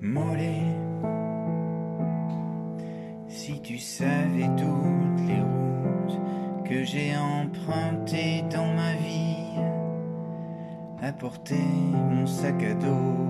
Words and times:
mollet. 0.00 0.62
Si 3.28 3.60
tu 3.60 3.78
savais 3.78 4.48
toutes 4.56 5.26
les 5.26 5.40
routes 5.40 6.68
que 6.68 6.84
j'ai 6.84 7.16
empruntées 7.16 8.44
dans 8.50 8.72
ma 8.74 8.92
vie, 8.94 9.60
apporter 11.02 11.62
mon 12.10 12.26
sac 12.26 12.62
à 12.62 12.74
dos 12.74 13.27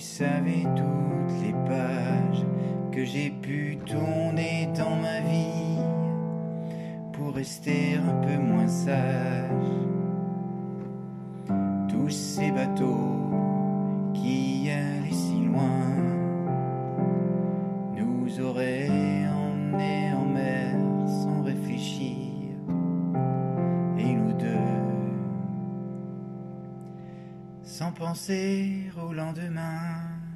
savais 0.00 0.64
toutes 0.76 1.42
les 1.42 1.52
pages 1.52 2.44
que 2.90 3.04
j'ai 3.04 3.30
pu 3.30 3.78
tourner 3.84 4.68
dans 4.76 4.96
ma 4.96 5.20
vie 5.20 5.78
pour 7.12 7.34
rester 7.34 7.96
un 7.96 8.26
peu 8.26 8.38
moins 8.38 8.66
sage, 8.66 9.59
sans 27.80 27.92
penser 27.92 28.92
au 29.02 29.10
lendemain. 29.14 30.29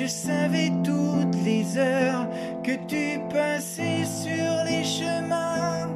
Je 0.00 0.06
savais 0.06 0.72
toutes 0.82 1.36
les 1.44 1.76
heures 1.76 2.26
que 2.62 2.72
tu 2.88 3.20
passais 3.28 4.04
sur 4.04 4.64
les 4.64 4.82
chemins, 4.82 5.90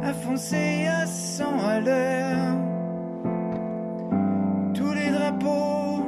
à 0.00 0.12
foncer 0.12 0.86
à 0.86 1.06
100 1.06 1.44
à 1.58 1.80
l'heure, 1.80 2.56
tous 4.74 4.92
les 4.92 5.10
drapeaux 5.10 6.04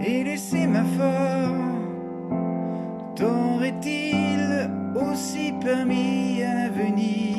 et 0.00 0.24
les 0.24 0.38
sémaphores, 0.38 1.76
t'auraient-ils 3.14 4.70
aussi 4.94 5.52
permis 5.60 6.42
à 6.42 6.54
l'avenir 6.54 7.33